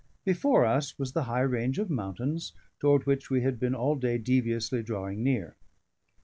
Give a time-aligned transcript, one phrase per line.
[0.25, 4.17] Before us was the high range of mountains toward which we had been all day
[4.17, 5.55] deviously drawing near.